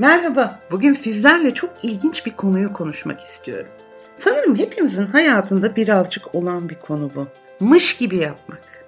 [0.00, 3.72] Merhaba, bugün sizlerle çok ilginç bir konuyu konuşmak istiyorum.
[4.18, 7.26] Sanırım hepimizin hayatında birazcık olan bir konu bu.
[7.60, 8.84] Mış gibi yapmak.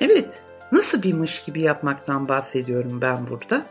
[0.00, 3.66] Evet, nasıl bir mış gibi yapmaktan bahsediyorum ben burada?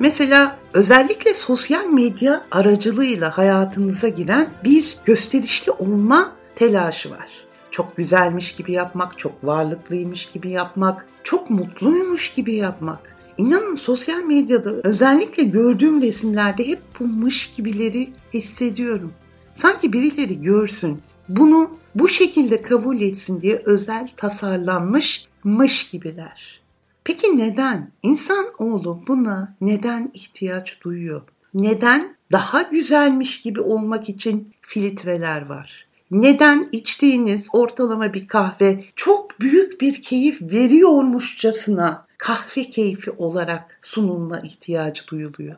[0.00, 7.28] Mesela özellikle sosyal medya aracılığıyla hayatımıza giren bir gösterişli olma telaşı var.
[7.70, 13.17] Çok güzelmiş gibi yapmak, çok varlıklıymış gibi yapmak, çok mutluymuş gibi yapmak.
[13.38, 19.12] İnanın sosyal medyada özellikle gördüğüm resimlerde hep bu mış gibileri hissediyorum.
[19.54, 26.60] Sanki birileri görsün, bunu bu şekilde kabul etsin diye özel tasarlanmış mış gibiler.
[27.04, 27.92] Peki neden?
[28.02, 31.22] İnsan oğlu buna neden ihtiyaç duyuyor?
[31.54, 35.86] Neden daha güzelmiş gibi olmak için filtreler var?
[36.10, 45.06] Neden içtiğiniz ortalama bir kahve çok büyük bir keyif veriyormuşçasına kahve keyfi olarak sunulma ihtiyacı
[45.06, 45.56] duyuluyor?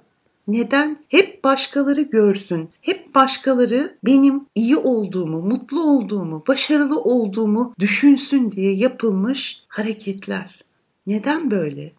[0.49, 0.99] Neden?
[1.09, 9.63] Hep başkaları görsün, hep başkaları benim iyi olduğumu, mutlu olduğumu, başarılı olduğumu düşünsün diye yapılmış
[9.69, 10.65] hareketler.
[11.07, 11.93] Neden böyle?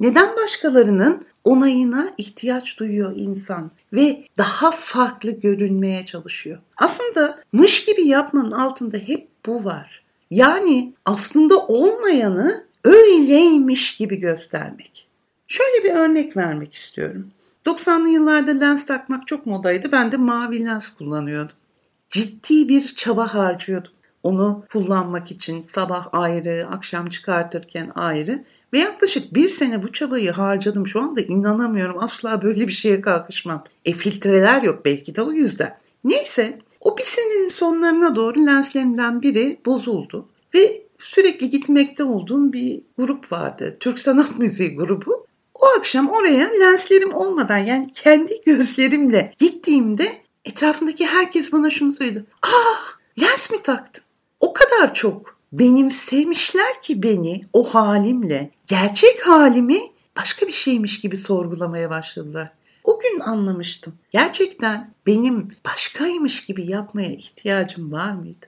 [0.00, 6.58] Neden başkalarının onayına ihtiyaç duyuyor insan ve daha farklı görünmeye çalışıyor?
[6.76, 10.04] Aslında mış gibi yapmanın altında hep bu var.
[10.30, 15.08] Yani aslında olmayanı öyleymiş gibi göstermek.
[15.46, 17.30] Şöyle bir örnek vermek istiyorum.
[17.66, 19.92] 90'lı yıllarda lens takmak çok modaydı.
[19.92, 21.56] Ben de mavi lens kullanıyordum.
[22.08, 23.90] Ciddi bir çaba harcıyordum.
[24.22, 30.86] Onu kullanmak için sabah ayrı, akşam çıkartırken ayrı ve yaklaşık bir sene bu çabayı harcadım.
[30.86, 33.64] Şu anda inanamıyorum asla böyle bir şeye kalkışmam.
[33.84, 35.78] E filtreler yok belki de o yüzden.
[36.04, 40.28] Neyse o bir senenin sonlarına doğru lenslerimden biri bozuldu.
[40.54, 43.76] Ve sürekli gitmekte olduğum bir grup vardı.
[43.80, 45.26] Türk Sanat Müziği grubu.
[45.54, 50.12] O akşam oraya lenslerim olmadan yani kendi gözlerimle gittiğimde
[50.44, 52.24] etrafındaki herkes bana şunu söyledi.
[52.42, 54.04] Ah lens mi taktın?
[54.40, 59.78] O kadar çok benimsemişler ki beni o halimle gerçek halimi
[60.16, 62.48] başka bir şeymiş gibi sorgulamaya başladılar.
[62.84, 63.94] O gün anlamıştım.
[64.10, 68.46] Gerçekten benim başkaymış gibi yapmaya ihtiyacım var mıydı?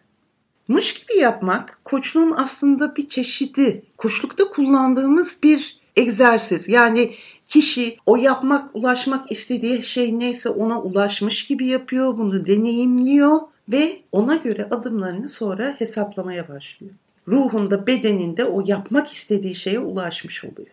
[0.69, 3.83] Mış gibi yapmak koçluğun aslında bir çeşidi.
[3.97, 6.69] Koçlukta kullandığımız bir egzersiz.
[6.69, 7.13] Yani
[7.47, 14.37] kişi o yapmak, ulaşmak istediği şey neyse ona ulaşmış gibi yapıyor, bunu deneyimliyor ve ona
[14.37, 16.95] göre adımlarını sonra hesaplamaya başlıyor.
[17.29, 20.69] Ruhunda, bedeninde o yapmak istediği şeye ulaşmış oluyor.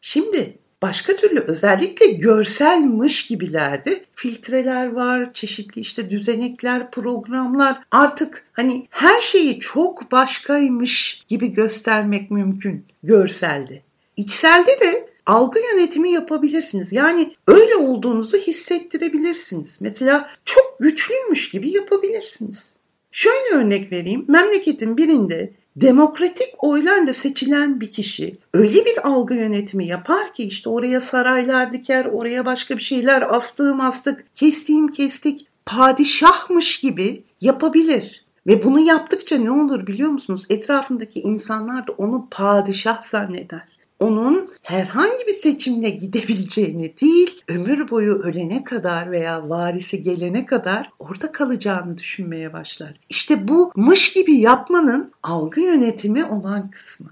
[0.00, 0.58] Şimdi
[0.88, 7.76] başka türlü özellikle görselmiş gibilerde filtreler var, çeşitli işte düzenekler, programlar.
[7.90, 13.82] Artık hani her şeyi çok başkaymış gibi göstermek mümkün görselde.
[14.16, 16.92] İçselde de algı yönetimi yapabilirsiniz.
[16.92, 19.76] Yani öyle olduğunuzu hissettirebilirsiniz.
[19.80, 22.72] Mesela çok güçlüymüş gibi yapabilirsiniz.
[23.12, 24.24] Şöyle örnek vereyim.
[24.28, 31.00] Memleketin birinde demokratik oylarla seçilen bir kişi öyle bir algı yönetimi yapar ki işte oraya
[31.00, 38.24] saraylar diker, oraya başka bir şeyler astığım astık, kestiğim kestik, padişahmış gibi yapabilir.
[38.46, 40.42] Ve bunu yaptıkça ne olur biliyor musunuz?
[40.50, 48.64] Etrafındaki insanlar da onu padişah zanneder onun herhangi bir seçimle gidebileceğini değil, ömür boyu ölene
[48.64, 53.00] kadar veya varisi gelene kadar orada kalacağını düşünmeye başlar.
[53.08, 57.10] İşte bu mış gibi yapmanın algı yönetimi olan kısmı.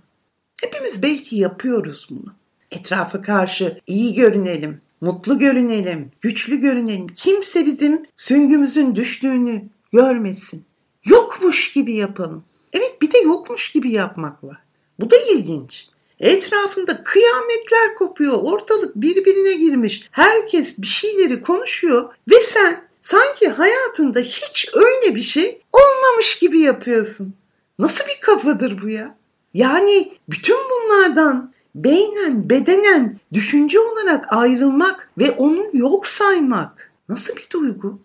[0.62, 2.34] Hepimiz belki yapıyoruz bunu.
[2.70, 7.06] Etrafa karşı iyi görünelim, mutlu görünelim, güçlü görünelim.
[7.06, 10.64] Kimse bizim süngümüzün düştüğünü görmesin.
[11.04, 12.44] Yokmuş gibi yapalım.
[12.72, 14.58] Evet bir de yokmuş gibi yapmak var.
[15.00, 15.88] Bu da ilginç.
[16.20, 18.38] Etrafında kıyametler kopuyor.
[18.42, 20.08] Ortalık birbirine girmiş.
[20.10, 27.34] Herkes bir şeyleri konuşuyor ve sen sanki hayatında hiç öyle bir şey olmamış gibi yapıyorsun.
[27.78, 29.16] Nasıl bir kafadır bu ya?
[29.54, 38.00] Yani bütün bunlardan beynen, bedenen, düşünce olarak ayrılmak ve onu yok saymak nasıl bir duygu?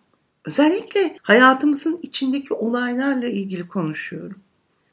[0.45, 4.37] Özellikle hayatımızın içindeki olaylarla ilgili konuşuyorum.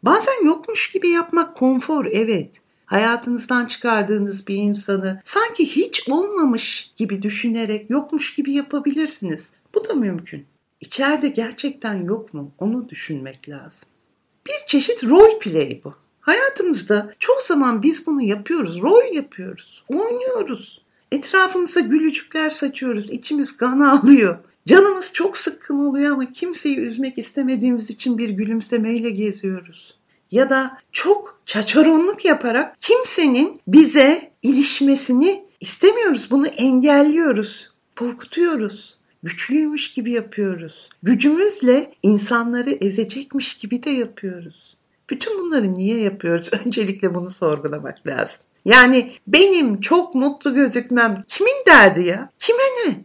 [0.02, 2.50] Bazen yokmuş gibi yapmak konfor evet
[2.86, 9.50] hayatınızdan çıkardığınız bir insanı sanki hiç olmamış gibi düşünerek yokmuş gibi yapabilirsiniz.
[9.74, 10.46] Bu da mümkün.
[10.80, 12.52] İçeride gerçekten yok mu?
[12.58, 13.88] Onu düşünmek lazım.
[14.46, 15.94] Bir çeşit rol play bu.
[16.20, 18.82] Hayatımızda çoğu zaman biz bunu yapıyoruz.
[18.82, 19.84] Rol yapıyoruz.
[19.88, 20.82] Oynuyoruz.
[21.12, 23.10] Etrafımıza gülücükler saçıyoruz.
[23.10, 24.38] İçimiz kan ağlıyor.
[24.66, 29.96] Canımız çok sıkkın oluyor ama kimseyi üzmek istemediğimiz için bir gülümsemeyle geziyoruz
[30.30, 36.30] ya da çok çaçaronluk yaparak kimsenin bize ilişmesini istemiyoruz.
[36.30, 37.70] Bunu engelliyoruz.
[37.96, 38.98] korkutuyoruz.
[39.22, 40.90] Güçlüymüş gibi yapıyoruz.
[41.02, 44.76] Gücümüzle insanları ezecekmiş gibi de yapıyoruz.
[45.10, 46.50] Bütün bunları niye yapıyoruz?
[46.66, 48.38] Öncelikle bunu sorgulamak lazım.
[48.64, 52.30] Yani benim çok mutlu gözükmem kimin derdi ya?
[52.38, 53.04] Kime ne?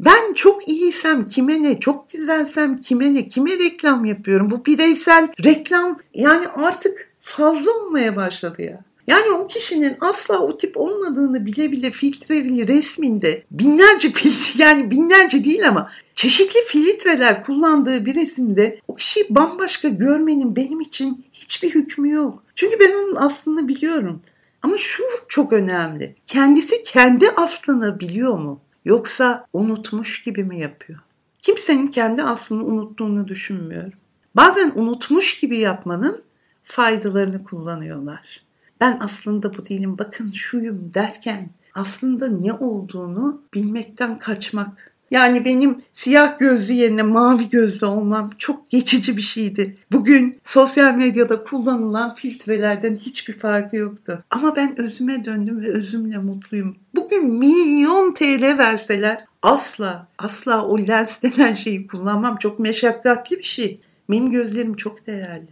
[0.00, 4.50] Ben çok iyiysem kime ne, çok güzelsem kime ne, kime reklam yapıyorum?
[4.50, 8.84] Bu bireysel reklam yani artık fazla olmaya başladı ya.
[9.06, 15.44] Yani o kişinin asla o tip olmadığını bile bile filtreli resminde binlerce filtre yani binlerce
[15.44, 22.10] değil ama çeşitli filtreler kullandığı bir resimde o kişiyi bambaşka görmenin benim için hiçbir hükmü
[22.10, 22.42] yok.
[22.54, 24.22] Çünkü ben onun aslını biliyorum.
[24.62, 26.16] Ama şu çok önemli.
[26.26, 28.60] Kendisi kendi aslını biliyor mu?
[28.88, 30.98] Yoksa unutmuş gibi mi yapıyor?
[31.40, 33.98] Kimsenin kendi aslını unuttuğunu düşünmüyorum.
[34.36, 36.22] Bazen unutmuş gibi yapmanın
[36.62, 38.42] faydalarını kullanıyorlar.
[38.80, 46.38] Ben aslında bu değilim bakın şuyum derken aslında ne olduğunu bilmekten kaçmak yani benim siyah
[46.38, 49.76] gözlü yerine mavi gözlü olmam çok geçici bir şeydi.
[49.92, 54.24] Bugün sosyal medyada kullanılan filtrelerden hiçbir farkı yoktu.
[54.30, 56.76] Ama ben özüme döndüm ve özümle mutluyum.
[56.94, 62.36] Bugün milyon TL verseler asla asla o lens denen şeyi kullanmam.
[62.36, 63.80] Çok meşakkatli bir şey.
[64.10, 65.48] Benim gözlerim çok değerli.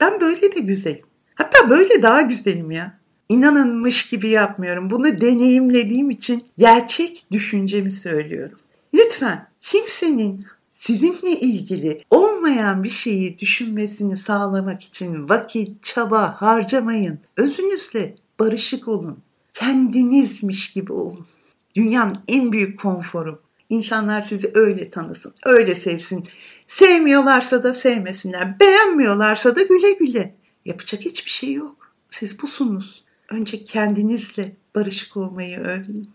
[0.00, 1.04] Ben böyle de güzelim.
[1.34, 2.98] Hatta böyle daha güzelim ya.
[3.28, 4.90] İnanılmış gibi yapmıyorum.
[4.90, 8.58] Bunu deneyimlediğim için gerçek düşüncemi söylüyorum.
[8.94, 17.18] Lütfen kimsenin sizinle ilgili olmayan bir şeyi düşünmesini sağlamak için vakit, çaba harcamayın.
[17.36, 19.18] Özünüzle barışık olun.
[19.52, 21.26] Kendinizmiş gibi olun.
[21.74, 23.42] Dünyanın en büyük konforu.
[23.70, 26.24] İnsanlar sizi öyle tanısın, öyle sevsin.
[26.68, 30.34] Sevmiyorlarsa da sevmesinler, beğenmiyorlarsa da güle güle.
[30.64, 31.92] Yapacak hiçbir şey yok.
[32.10, 33.04] Siz busunuz.
[33.30, 36.10] Önce kendinizle barışık olmayı öğrenin.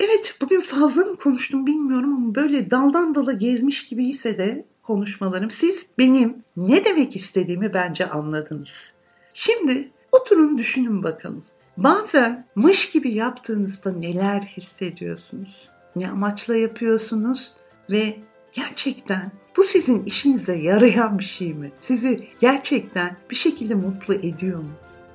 [0.00, 5.50] Evet bugün fazla mı konuştum bilmiyorum ama böyle daldan dala gezmiş gibi ise de konuşmalarım
[5.50, 8.92] siz benim ne demek istediğimi bence anladınız.
[9.34, 11.44] Şimdi oturun düşünün bakalım.
[11.76, 15.70] Bazen mış gibi yaptığınızda neler hissediyorsunuz?
[15.96, 17.52] Ne amaçla yapıyorsunuz
[17.90, 18.16] ve
[18.52, 21.72] gerçekten bu sizin işinize yarayan bir şey mi?
[21.80, 24.72] Sizi gerçekten bir şekilde mutlu ediyor mu?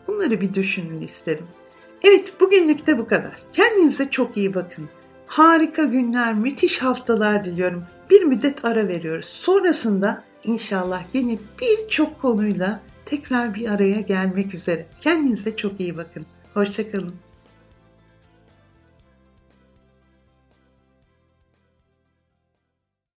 [0.07, 1.47] Bunları bir düşünün isterim.
[2.03, 3.35] Evet bugünlük de bu kadar.
[3.51, 4.89] Kendinize çok iyi bakın.
[5.25, 7.83] Harika günler, müthiş haftalar diliyorum.
[8.09, 9.25] Bir müddet ara veriyoruz.
[9.25, 14.85] Sonrasında inşallah yine birçok konuyla tekrar bir araya gelmek üzere.
[15.01, 16.25] Kendinize çok iyi bakın.
[16.53, 17.13] Hoşçakalın.